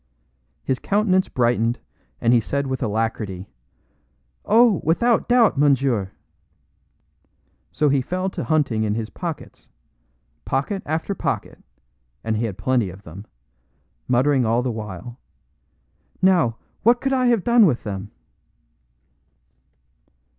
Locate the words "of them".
12.89-13.27